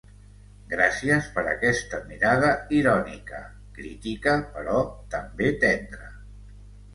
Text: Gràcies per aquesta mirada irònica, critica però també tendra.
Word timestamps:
Gràcies 0.69 1.27
per 1.35 1.43
aquesta 1.51 1.99
mirada 2.13 2.49
irònica, 2.77 3.43
critica 3.77 4.35
però 4.57 4.81
també 5.13 5.53
tendra. 5.67 6.11